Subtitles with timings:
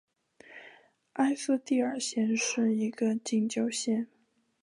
[1.13, 4.07] 埃斯蒂尔县是一个禁酒县。